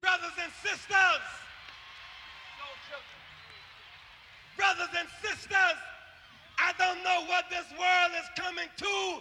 [0.00, 1.22] Brothers and sisters,
[4.56, 5.78] brothers and sisters,
[6.58, 9.20] I don't know what this world is coming to.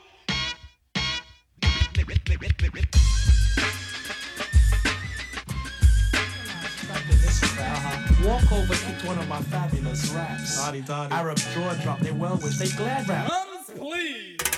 [8.24, 10.60] Walkover kicked one of my fabulous raps.
[10.90, 13.32] Arab jaw drop, they well wish they glad rap.
[13.76, 14.57] please.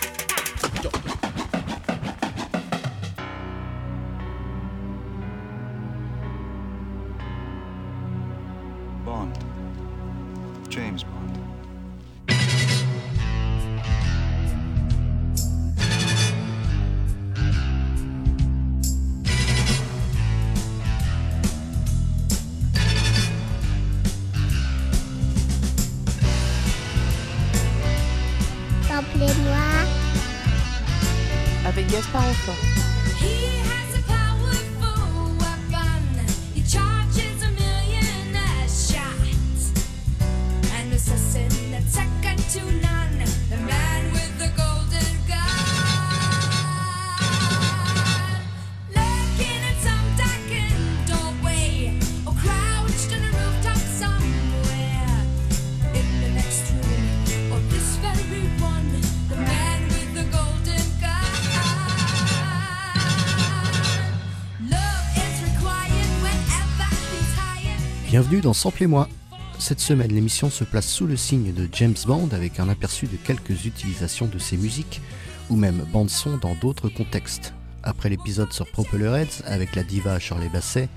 [32.20, 32.36] Avec
[33.18, 36.26] He has a powerful weapon.
[36.54, 37.42] He charges
[38.68, 39.72] a.
[40.74, 41.50] An assassin
[41.88, 42.89] second to.
[68.10, 69.08] Bienvenue dans Sample et moi.
[69.60, 73.16] Cette semaine, l'émission se place sous le signe de James Bond avec un aperçu de
[73.18, 75.00] quelques utilisations de ses musiques
[75.52, 77.54] ou même bande-son dans d'autres contextes.
[77.84, 80.90] Après l'épisode sur Propeller Heads avec la diva Shirley Basset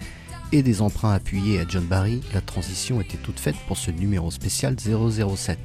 [0.52, 4.30] et des emprunts appuyés à John Barry, la transition était toute faite pour ce numéro
[4.30, 5.58] spécial 007.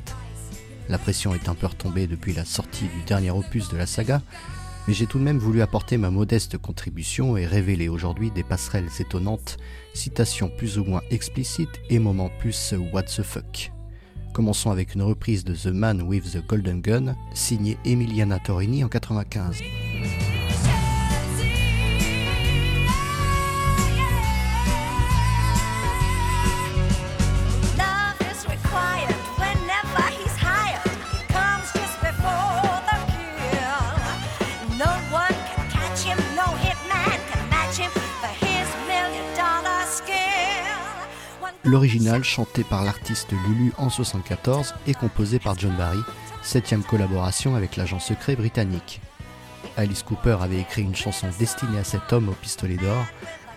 [0.90, 4.22] La pression est un peu retombée depuis la sortie du dernier opus de la saga,
[4.88, 8.90] mais j'ai tout de même voulu apporter ma modeste contribution et révéler aujourd'hui des passerelles
[9.00, 9.58] étonnantes,
[9.94, 13.72] citations plus ou moins explicites et moments plus what the fuck.
[14.34, 18.88] Commençons avec une reprise de The Man with the Golden Gun, signée Emiliana Torini en
[18.88, 19.62] 95.
[41.68, 46.00] L'original, chanté par l'artiste Lulu en 74 et composé par John Barry,
[46.42, 49.02] septième collaboration avec l'agent secret britannique.
[49.76, 53.06] Alice Cooper avait écrit une chanson destinée à cet homme au pistolet d'or,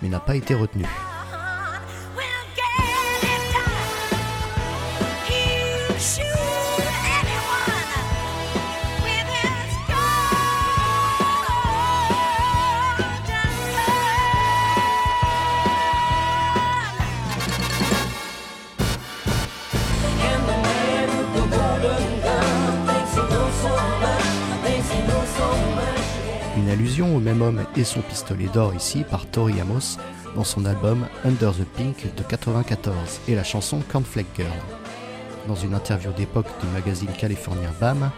[0.02, 0.88] mais n'a pas été retenue.
[27.06, 29.98] Au même homme et son pistolet d'or ici par Tori Amos
[30.34, 34.48] dans son album Under the Pink de 94 et la chanson Cornflake Girl.
[35.48, 38.10] Dans une interview d'époque du magazine californien BAM,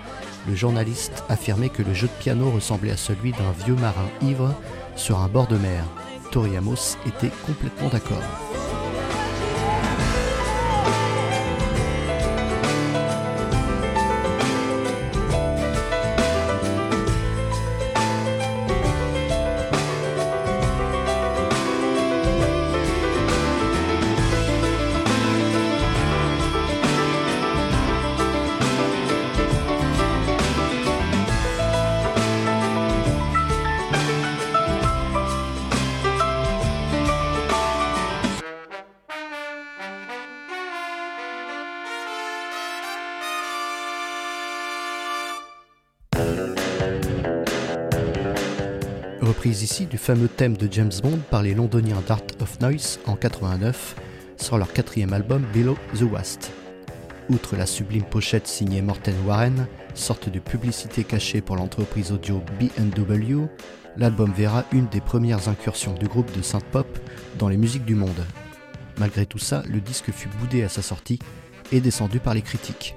[0.48, 4.54] le journaliste affirmait que le jeu de piano ressemblait à celui d'un vieux marin ivre
[4.96, 5.84] sur un bord de mer.
[6.30, 8.61] Tori Amos était complètement d'accord.
[49.80, 53.96] Du fameux thème de James Bond par les londoniens d'Art of Noise en 89
[54.36, 56.52] sur leur quatrième album Below the West.
[57.30, 63.48] Outre la sublime pochette signée Morten Warren, sorte de publicité cachée pour l'entreprise audio B&W,
[63.96, 66.86] l'album verra une des premières incursions du groupe de synth-pop
[67.38, 68.26] dans les musiques du monde.
[68.98, 71.18] Malgré tout ça, le disque fut boudé à sa sortie
[71.72, 72.94] et descendu par les critiques.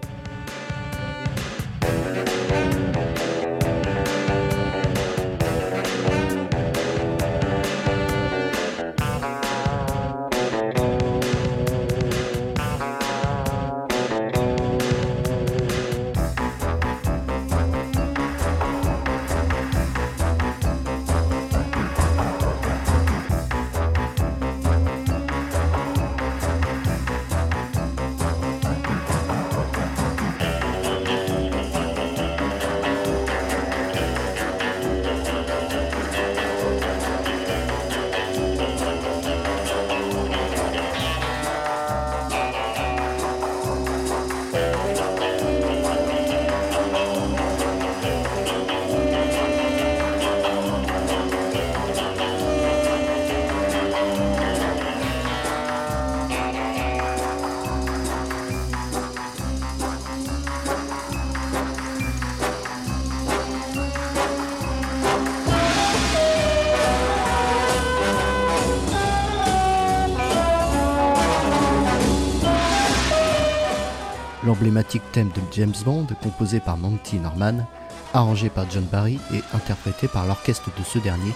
[74.55, 77.67] L'emblématique thème de James Bond composé par Monty Norman,
[78.13, 81.33] arrangé par John Barry et interprété par l'orchestre de ce dernier,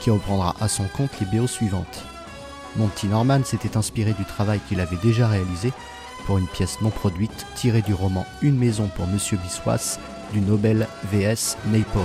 [0.00, 2.04] qui reprendra à son compte les BO suivantes.
[2.76, 5.72] Monty Norman s'était inspiré du travail qu'il avait déjà réalisé
[6.26, 9.98] pour une pièce non produite tirée du roman Une maison pour Monsieur Biswas
[10.32, 12.02] du Nobel VS Maypole.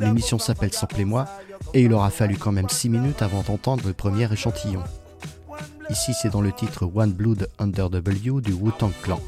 [0.00, 1.26] L'émission s'appelle Samplez-moi
[1.74, 4.82] et il aura fallu quand même 6 minutes avant d'entendre le premier échantillon.
[5.90, 9.20] Ici c'est dans le titre One Blood Under W du Wu-Tang Clan.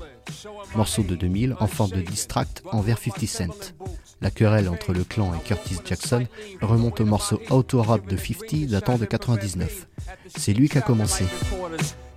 [0.76, 3.74] Morceau de 2000 en forme de distract envers 50 Cent.
[4.20, 6.26] La querelle entre le clan et Curtis Jackson
[6.60, 9.88] remonte au morceau Auto Rap de 50 datant de 99.
[10.36, 11.24] C'est lui qui a commencé.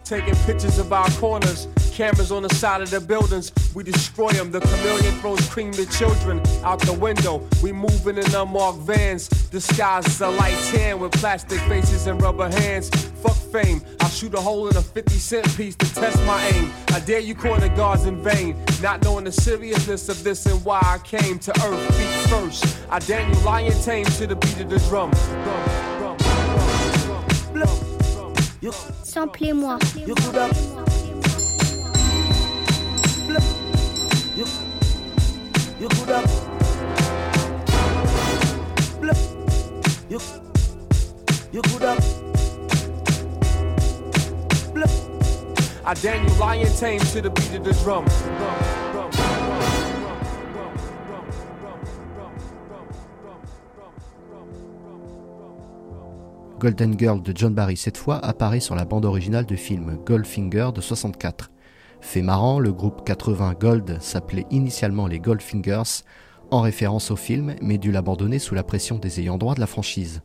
[0.06, 3.52] Taking pictures of our corners, cameras on the side of the buildings.
[3.74, 4.52] We destroy them.
[4.52, 7.42] The chameleon throws cream to children out the window.
[7.64, 12.50] We moving in unmarked vans, disguised as a light tan with plastic faces and rubber
[12.50, 12.92] hands.
[13.24, 16.72] Fuck fame, I'll shoot a hole in a 50 cent piece to test my aim.
[16.90, 20.82] I dare you corner guards in vain, not knowing the seriousness of this and why
[20.84, 22.78] I came to earth feet first.
[22.92, 25.10] I Daniel Lion tame to the beat of the drum.
[25.10, 26.18] drum, drum,
[27.54, 27.95] drum
[28.72, 29.80] Samplez-moi.
[29.96, 30.58] You could have.
[34.36, 34.46] You,
[35.80, 36.32] you could have.
[40.10, 40.20] You,
[41.52, 42.16] you could have.
[45.88, 48.06] I Daniel Lion tame to the beat of the drum.
[48.06, 48.75] drum, drum.
[56.60, 60.70] Golden Girl de John Barry cette fois apparaît sur la bande originale du film Goldfinger
[60.74, 61.52] de 64.
[62.02, 66.04] Fait marrant, le groupe 80 Gold s'appelait initialement les Goldfingers
[66.52, 69.68] en référence au film mais dut l'abandonner sous la pression des ayants droit de la
[69.68, 70.22] franchise.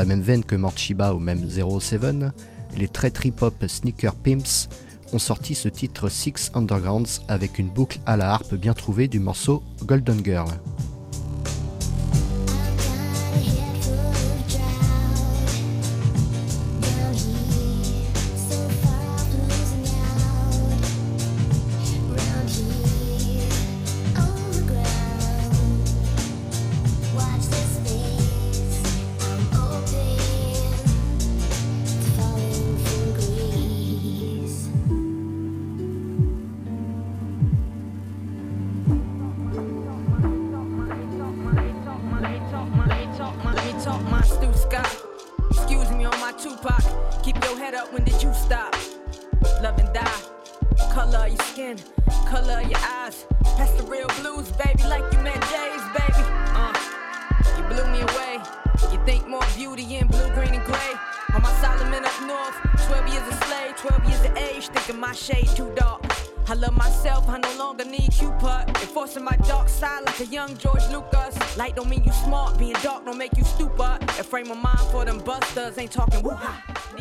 [0.00, 2.32] La même veine que Morchiba ou même Zero Seven,
[2.74, 4.70] les très trip-hop Sneaker Pimps
[5.12, 9.20] ont sorti ce titre Six Undergrounds avec une boucle à la harpe bien trouvée du
[9.20, 10.48] morceau Golden Girl.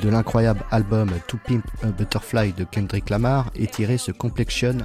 [0.01, 4.77] De l'incroyable album To Pimp a Butterfly de Kendrick Lamar est tiré ce Complexion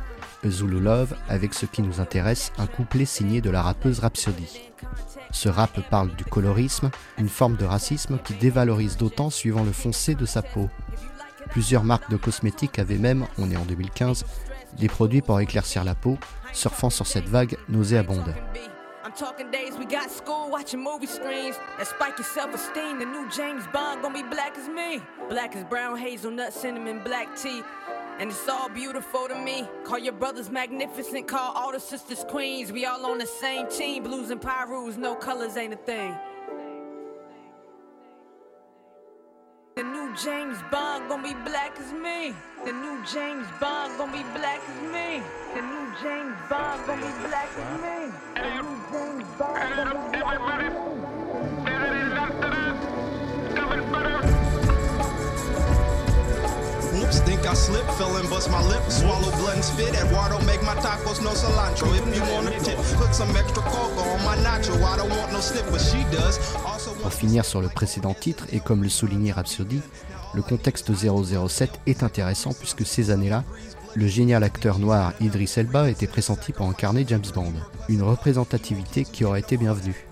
[0.45, 4.61] A Zulu Love avec ce qui nous intéresse, un couplet signé de la rappeuse Rhapsody.
[5.31, 10.15] Ce rap parle du colorisme, une forme de racisme qui dévalorise d'autant suivant le foncé
[10.15, 10.69] de sa peau.
[11.51, 14.25] Plusieurs marques de cosmétiques avaient même, on est en 2015,
[14.79, 16.19] des produits pour éclaircir la peau,
[16.53, 18.35] surfant sur cette vague nauséabonde.
[19.13, 23.65] Talking days we got school watching movie screens that spike your self-esteem the new james
[23.73, 27.63] bond gonna be black as me black as brown hazelnut cinnamon black tea
[28.21, 29.67] And it's all beautiful to me.
[29.83, 32.71] Call your brothers magnificent, call all the sisters queens.
[32.71, 36.15] We all on the same team, blues and pyrus, no colors ain't a thing.
[39.75, 42.33] The new James Bond gonna be black as me.
[42.65, 45.21] The new James Bond gonna be black as me.
[45.57, 48.11] The new James Bond gonna be black as me.
[48.35, 48.83] James
[49.39, 50.95] Bond gonna be black as me.
[57.01, 58.83] Oops, think I slipped, fell and bust my lip.
[58.89, 59.95] Swallow blood and spit.
[59.95, 61.95] Eduardo make my tacos no cilantro?
[61.95, 64.75] If you want a tip, put some extra cocoa on my nacho.
[64.83, 66.41] I don't want no slip, but she does.
[66.65, 69.81] Also Pour finir sur le précédent titre, et comme le soulignait Rhapsody,
[70.35, 73.45] le contexte 007 est intéressant puisque ces années-là,
[73.97, 77.53] le génial acteur noir Idris Elba était pressenti pour incarner James Bond,
[77.89, 80.07] une représentativité qui aurait été bienvenue.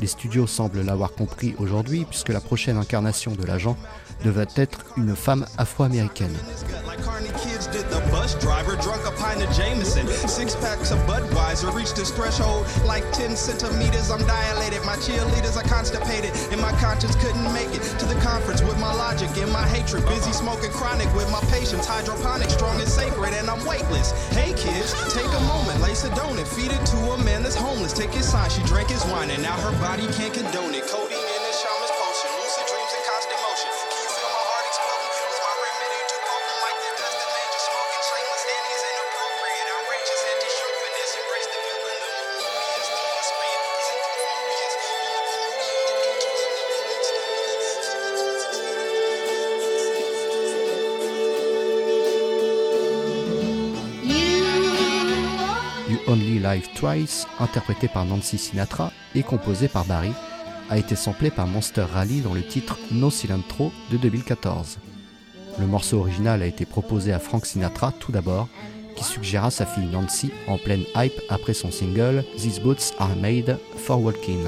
[0.00, 3.76] Les studios semblent l'avoir compris aujourd'hui puisque la prochaine incarnation de l'agent
[4.24, 6.36] devait être une femme afro-américaine.
[6.86, 10.06] Like Carney kids did the bus driver, drunk a pint of Jameson.
[10.28, 14.10] Six packs of Budweiser reached this threshold like 10 centimeters.
[14.10, 14.84] I'm dilated.
[14.84, 18.92] My cheerleaders are constipated, and my conscience couldn't make it to the conference with my
[18.94, 20.04] logic and my hatred.
[20.06, 21.86] Busy smoking chronic with my patience.
[21.86, 24.12] Hydroponic, strong and sacred, and I'm weightless.
[24.32, 24.94] Hey kids,
[27.98, 30.84] take his sign, she drank his wine, and now her body can't condone it.
[56.74, 60.12] Twice, interprété par Nancy Sinatra et composé par Barry,
[60.70, 64.78] a été samplé par Monster Rally dans le titre No Cilantro de 2014.
[65.58, 68.48] Le morceau original a été proposé à Frank Sinatra tout d'abord,
[68.96, 73.58] qui suggéra sa fille Nancy en pleine hype après son single These Boots Are Made
[73.76, 74.44] for Walking.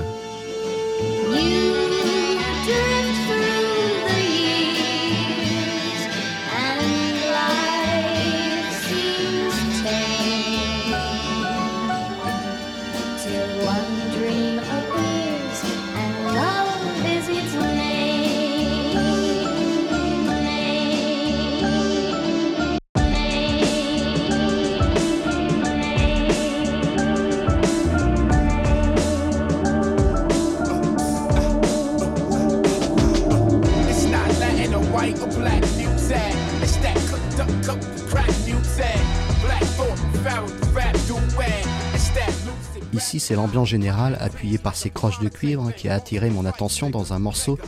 [43.30, 47.12] C'est l'ambiance générale appuyée par ces croches de cuivre qui a attiré mon attention dans
[47.12, 47.60] un morceau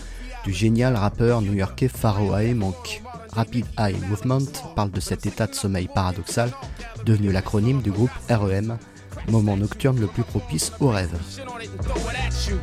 [0.43, 3.01] du génial rappeur new-yorkais Pharaoh Monk.
[3.31, 6.51] Rapid Eye Movement parle de cet état de sommeil paradoxal,
[7.07, 8.77] devenu l'acronyme du groupe REM,
[9.29, 11.17] moment nocturne le plus propice au rêve.
[11.31, 12.59] Shit on it and throw it at you.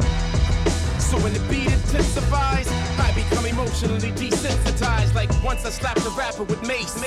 [0.99, 2.67] So when the beat intensifies,
[2.99, 5.15] I become emotionally desensitized.
[5.15, 6.99] Like once I slapped a rapper with mace.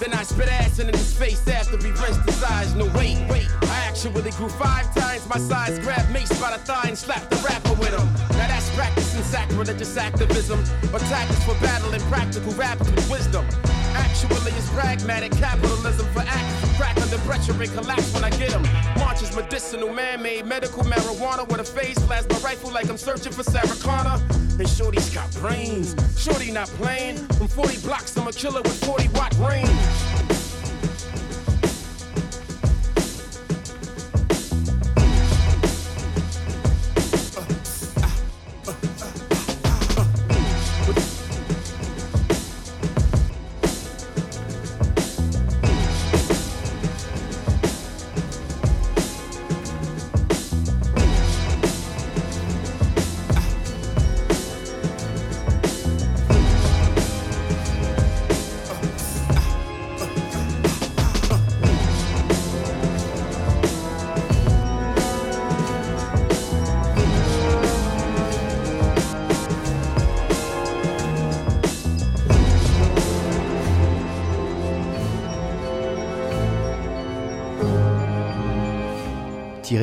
[0.00, 2.74] Then I spit acid in his face after he rinsed his eyes.
[2.74, 4.99] No wait, wait, I actually grew five times
[5.30, 5.78] my size.
[5.78, 8.06] Grabbed mace by the thigh and slapped the rapper with him.
[8.36, 10.60] Now that's practicing sacrilegious activism.
[10.92, 13.46] Or tactics for battling practical rappers with wisdom.
[13.94, 18.62] Actually, it's pragmatic capitalism for actors crack under pressure and collapse when I get them.
[18.98, 23.76] Marches medicinal, man-made medical marijuana with a phase plasma rifle like I'm searching for Sarah
[23.80, 24.18] Connor.
[24.58, 25.94] And Shorty's got brains.
[26.18, 27.16] Shorty not playing.
[27.38, 30.19] From 40 blocks, I'm a killer with 40 watt range.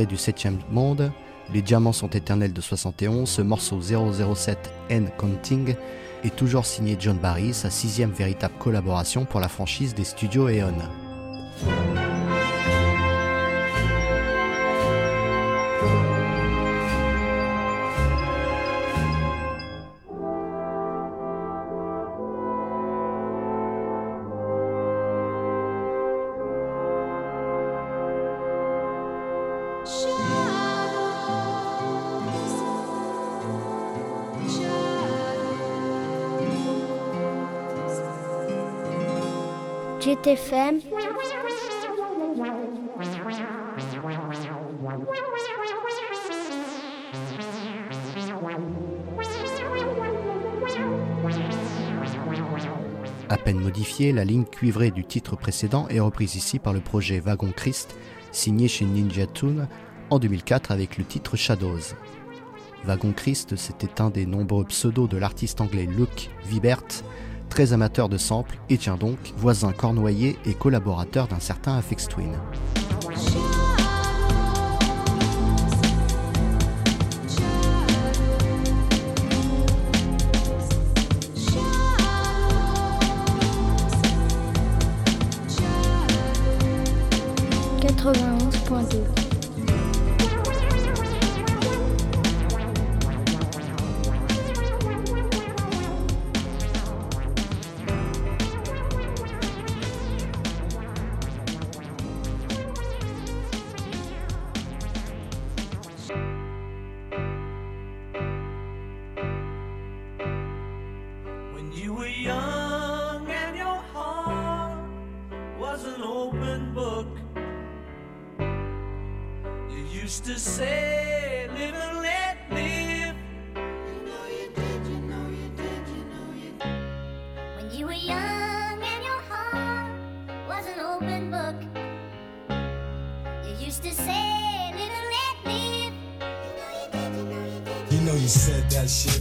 [0.05, 1.11] Du 7ème monde,
[1.51, 5.75] Les Diamants sont éternels de 71, ce morceau 007 N Counting
[6.23, 10.75] est toujours signé John Barry, sa sixième véritable collaboration pour la franchise des studios Eon.
[40.07, 40.79] GTFM.
[53.27, 57.19] À peine modifiée, la ligne cuivrée du titre précédent est reprise ici par le projet
[57.19, 57.93] Wagon Christ,
[58.31, 59.67] signé chez Ninja Tune
[60.09, 61.95] en 2004 avec le titre Shadows.
[62.85, 67.03] Wagon Christ, c'était un des nombreux pseudos de l'artiste anglais Luke Vibert,
[67.49, 72.31] très amateur de samples et tient donc voisin cornoyer et collaborateur d'un certain Afex Twin.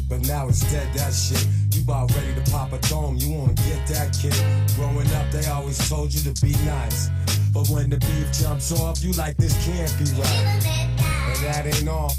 [0.08, 1.46] But now it's dead, that shit.
[1.72, 4.34] You about ready to pop a dome, you wanna get that kid.
[4.76, 7.10] Growing up, they always told you to be nice.
[7.52, 10.66] But when the beef jumps off, you like this can't be right.
[11.28, 12.12] And that ain't all,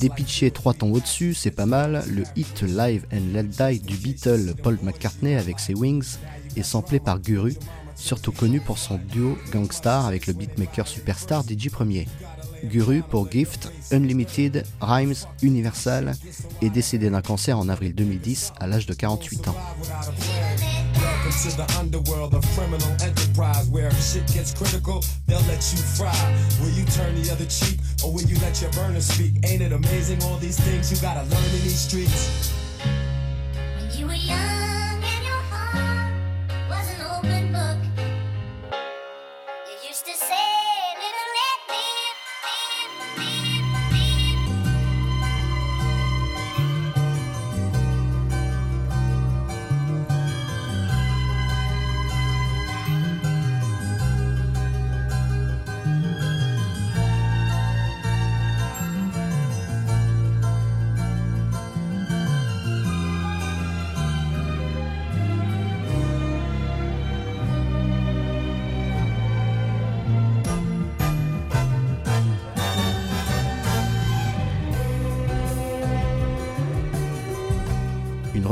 [0.00, 4.54] Dépitché trois tons au-dessus, c'est pas mal, le hit Live and Let Die du Beatle
[4.62, 6.18] Paul McCartney avec ses Wings
[6.56, 7.54] est samplé par Guru,
[7.96, 12.06] surtout connu pour son duo Gangstar avec le beatmaker superstar DJ Premier.
[12.64, 16.14] Guru pour Gift, Unlimited, Rhymes, Universal
[16.60, 19.56] est décédé d'un cancer en avril 2010 à l'âge de 48 ans.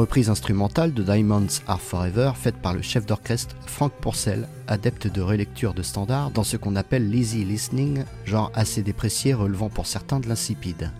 [0.00, 5.20] Reprise instrumentale de Diamonds Are Forever faite par le chef d'orchestre Frank Pourcel, adepte de
[5.20, 10.18] relecture de standards dans ce qu'on appelle l'easy listening, genre assez déprécié relevant pour certains
[10.18, 10.90] de l'insipide.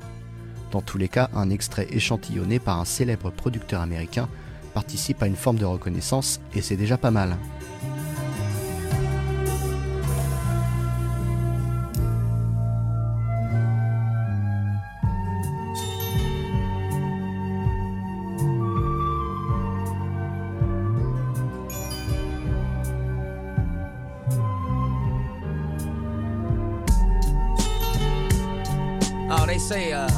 [0.71, 4.29] Dans tous les cas, un extrait échantillonné par un célèbre producteur américain
[4.75, 7.39] participe à une forme de reconnaissance et c'est déjà pas mal.
[29.71, 30.09] Say uh,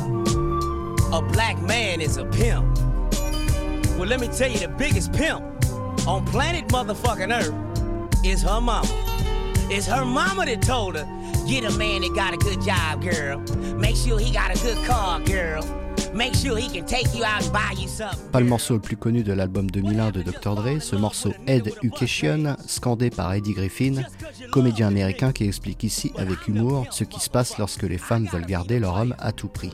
[1.12, 2.64] a black man is a pimp.
[3.98, 5.42] Well, let me tell you, the biggest pimp
[6.06, 8.88] on planet motherfucking Earth is her mama.
[9.68, 11.04] It's her mama that told her,
[11.46, 13.40] get a man that got a good job, girl.
[13.76, 15.62] Make sure he got a good car, girl.
[16.14, 18.30] Make sure he can take you out buy you something.
[18.32, 20.54] Pas le morceau le plus connu de l'album 2001 de Dr.
[20.54, 24.02] Dre, ce morceau Education, scandé par Eddie Griffin,
[24.52, 28.46] comédien américain qui explique ici avec humour ce qui se passe lorsque les femmes veulent
[28.46, 29.72] garder leur homme à tout prix.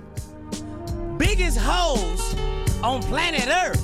[1.19, 2.37] biggest hoes
[2.85, 3.83] on planet Earth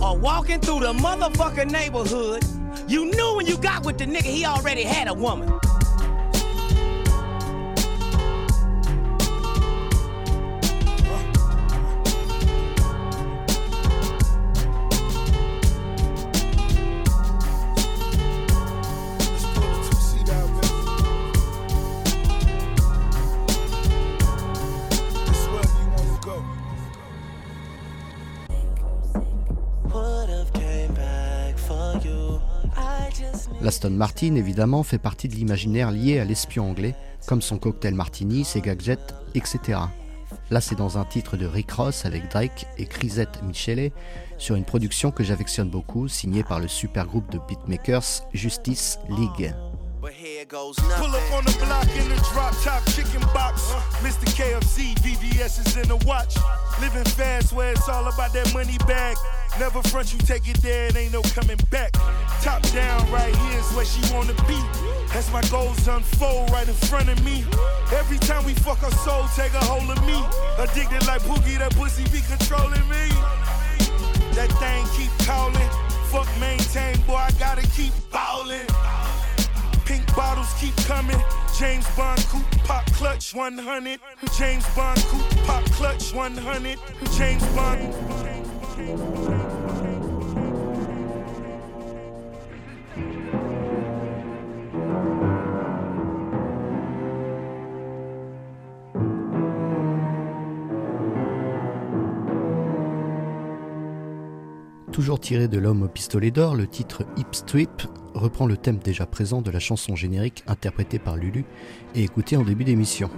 [0.00, 2.44] are walking through the motherfucking neighborhood.
[2.86, 5.48] You knew when you got with the nigga, he already had a woman.
[33.92, 36.94] Martin, évidemment, fait partie de l'imaginaire lié à l'espion anglais,
[37.26, 39.80] comme son cocktail martini, ses gadgets, etc.
[40.50, 43.92] Là, c'est dans un titre de Rick Ross avec Drake et Chrisette Michelet,
[44.38, 49.54] sur une production que j'affectionne beaucoup, signée par le super groupe de beatmakers Justice League.
[62.44, 64.60] Top down right here is where she wanna be.
[65.14, 67.42] As my goals unfold right in front of me.
[67.90, 70.22] Every time we fuck our soul, take a hold of me.
[70.58, 73.08] Addicted like Boogie, that pussy be controlling me.
[74.36, 75.70] That thing keep calling.
[76.12, 78.66] Fuck maintain, boy, I gotta keep ballin'.
[79.86, 81.22] Pink bottles keep coming.
[81.58, 84.00] James Bond coupe pop clutch 100.
[84.36, 86.78] James Bond coupe pop clutch 100.
[87.16, 89.33] James Bond.
[104.94, 107.82] Toujours tiré de L'homme au pistolet d'or, le titre Hip Strip
[108.14, 111.44] reprend le thème déjà présent de la chanson générique interprétée par Lulu
[111.96, 113.10] et écoutée en début d'émission.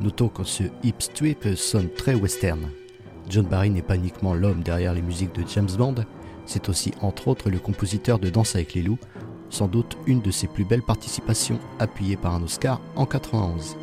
[0.00, 2.70] Notons que ce Hip Strip sonne très western.
[3.28, 5.96] John Barry n'est pas uniquement l'homme derrière les musiques de James Bond,
[6.46, 9.00] c'est aussi entre autres le compositeur de Danse avec les loups,
[9.48, 13.76] sans doute une de ses plus belles participations, appuyée par un Oscar en 91.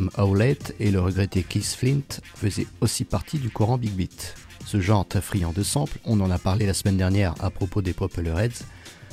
[0.00, 3.92] Mené par Liam Howlett et le regretté Keith Flint, faisait aussi partie du courant Big
[3.92, 4.34] Beat.
[4.66, 7.82] Ce genre très friand de samples, on en a parlé la semaine dernière à propos
[7.82, 8.64] des Popular Heads,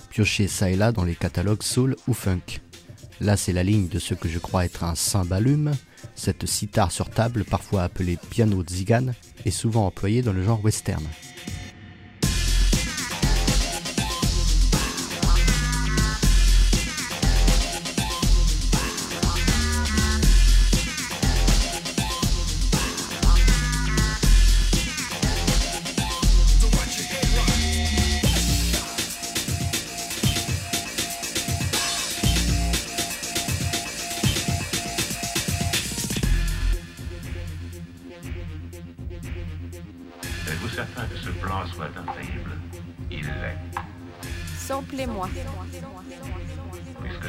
[0.09, 2.59] pioché ça et là dans les catalogues soul ou funk.
[3.19, 5.71] Là, c'est la ligne de ce que je crois être un cymbalume,
[6.15, 9.07] cette sitar sur table, parfois appelée piano zigan,
[9.45, 11.03] est souvent employée dans le genre western.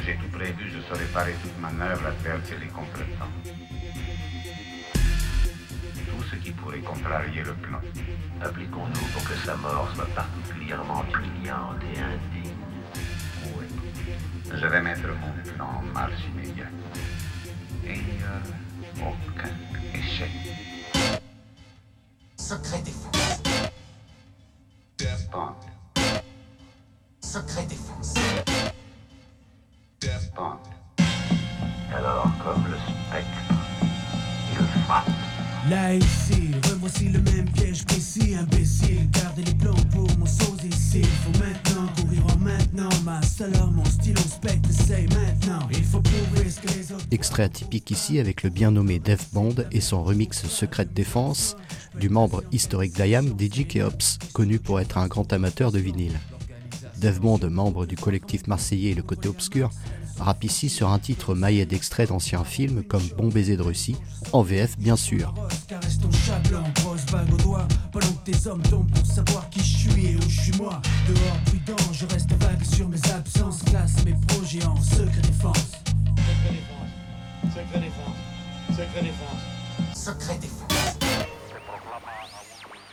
[0.09, 3.29] J'ai tout prévu, je saurai parer toute manœuvre à percer les contretemps.
[6.09, 7.79] Tout ce qui pourrait contrarier le plan.
[8.41, 12.55] Appliquons-nous pour que sa mort soit particulièrement humiliante et indigne.
[13.55, 13.65] Oui.
[14.51, 16.73] Je vais mettre mon plan en marche immédiate.
[17.85, 19.53] Et euh, aucun
[19.93, 20.31] échec.
[47.41, 51.55] Atypique ici avec le bien nommé Def Bond et son remix Secrète Défense
[51.99, 56.19] du membre historique d'IAM, DJ Keops, connu pour être un grand amateur de vinyle.
[56.97, 59.69] Def Bond, membre du collectif marseillais Le Côté Obscur,
[60.19, 63.95] rappe ici sur un titre maillet d'extraits d'anciens films comme Bon baiser de Russie,
[64.33, 65.33] en VF bien sûr.
[71.99, 73.61] Je reste vague sur mes absences.
[73.63, 75.73] Classe mes projets en secret défense.
[77.47, 78.17] Secret défense.
[78.71, 79.41] Secret défense.
[79.95, 80.99] Secret défense.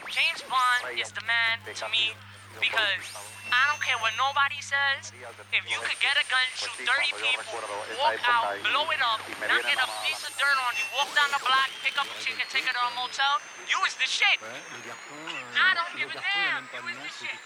[0.09, 2.15] James Bond is the man to me
[2.61, 3.05] because
[3.53, 5.13] I don't care what nobody says.
[5.53, 7.45] If you could get a gun, shoot 30 people,
[8.01, 11.29] walk out, blow it up, not get a piece of dirt on you, walk down
[11.37, 14.09] the block, pick up a chick and take her to a motel, you was the
[14.09, 14.41] shit.
[14.41, 16.65] I don't give a damn.
[16.73, 17.37] You was the shit.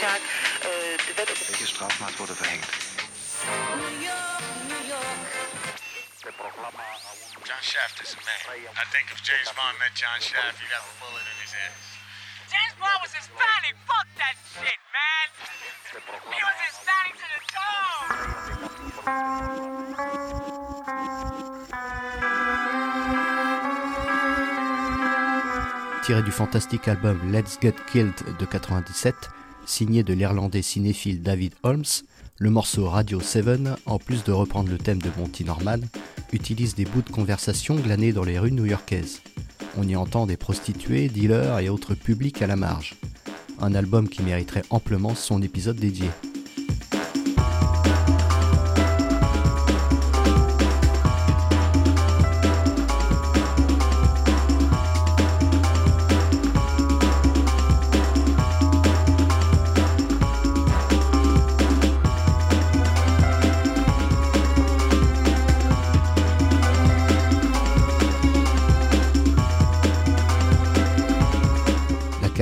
[0.00, 0.20] Tag
[0.64, 2.64] äh, die Welt Welche Strafmaß wurde verhängt?
[7.44, 8.40] John Shaft is a man.
[8.80, 12.00] I think if James Bond met John Shaft, he'd have a bullet in his ass.
[12.48, 13.76] James Bond was Hispanic.
[13.84, 15.28] Fuck that shit, man.
[16.32, 18.40] He was Hispanic to the core.
[26.04, 29.28] Tiré du fantastique album Let's Get Killed de 97,
[29.70, 31.84] signé de l'Irlandais cinéphile David Holmes,
[32.38, 35.78] le morceau Radio 7, en plus de reprendre le thème de Monty Norman,
[36.32, 39.22] utilise des bouts de conversation glanés dans les rues new-yorkaises.
[39.76, 42.96] On y entend des prostituées, dealers et autres publics à la marge.
[43.60, 46.08] Un album qui mériterait amplement son épisode dédié.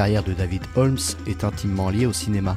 [0.09, 2.57] Carrière de David Holmes est intimement liée au cinéma.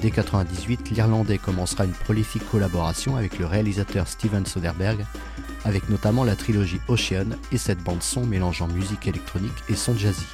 [0.00, 5.06] Dès 1998, l'Irlandais commencera une prolifique collaboration avec le réalisateur Steven Soderbergh,
[5.64, 10.26] avec notamment la trilogie Ocean et cette bande-son mélangeant musique électronique et son jazzy.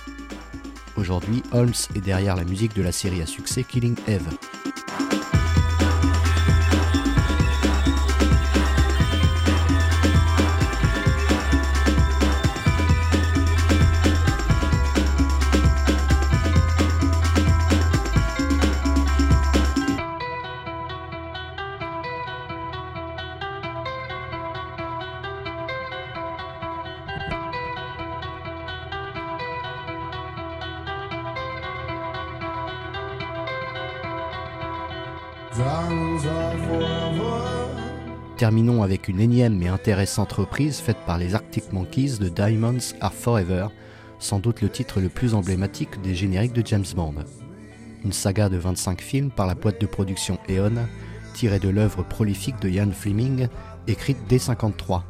[0.97, 4.31] Aujourd'hui, Holmes est derrière la musique de la série à succès Killing Eve.
[38.37, 43.13] Terminons avec une énième mais intéressante reprise faite par les Arctic Monkeys de Diamonds Are
[43.13, 43.67] Forever,
[44.21, 47.25] sans doute le titre le plus emblématique des génériques de James Bond.
[48.05, 50.87] Une saga de 25 films par la boîte de production Eon,
[51.35, 53.49] tirée de l'œuvre prolifique de Ian Fleming,
[53.89, 55.05] écrite dès 53.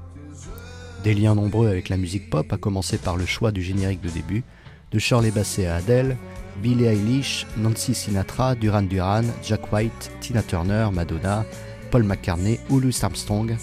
[1.04, 4.08] Des liens nombreux avec la musique pop, à commencer par le choix du générique de
[4.08, 4.44] début,
[4.90, 6.16] de Shirley Bassey à Adele,
[6.62, 11.44] Billie Eilish, Nancy Sinatra, Duran Duran, Jack White, Tina Turner, Madonna,
[11.90, 13.56] Paul McCartney ou Louis Armstrong,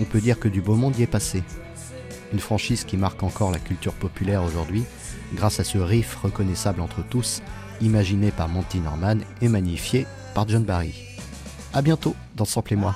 [0.00, 1.42] on peut dire que du beau monde y est passé.
[2.32, 4.84] Une franchise qui marque encore la culture populaire aujourd'hui,
[5.34, 7.42] grâce à ce riff reconnaissable entre tous,
[7.80, 10.94] imaginé par Monty Norman et magnifié par John Barry.
[11.72, 12.94] A bientôt dans Sample et moi.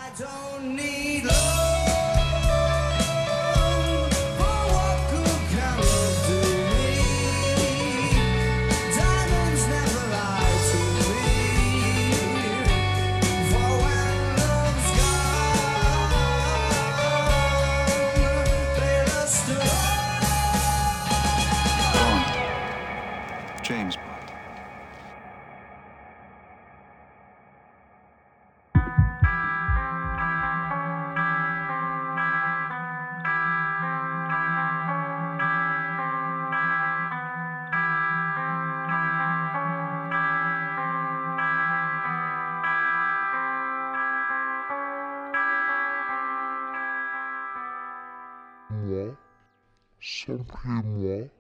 [50.29, 51.38] Moi, simplement moi.